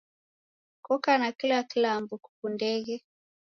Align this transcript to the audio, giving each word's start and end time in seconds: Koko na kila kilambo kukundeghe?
Koko 0.85 1.11
na 1.19 1.29
kila 1.37 1.59
kilambo 1.69 2.13
kukundeghe? 2.23 2.95